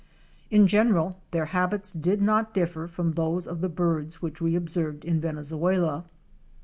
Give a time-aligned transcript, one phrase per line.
[0.49, 5.05] In general, their habits did not differ from those of the birds which we observed
[5.05, 6.05] in Venezuela.